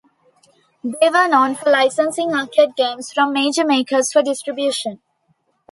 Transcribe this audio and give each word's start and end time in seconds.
They 0.83 1.11
were 1.11 1.27
known 1.27 1.53
for 1.53 1.69
licensing 1.69 2.33
arcade 2.33 2.75
games 2.75 3.13
from 3.13 3.31
major 3.33 3.63
makers 3.63 4.11
for 4.11 4.23
distribution. 4.23 4.99